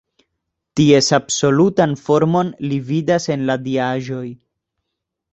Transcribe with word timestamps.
Ties 0.79 1.09
absolutan 1.17 1.93
formon 2.07 2.49
li 2.71 2.79
vidas 2.87 3.27
en 3.35 3.43
la 3.51 3.57
diaĵoj. 3.69 4.23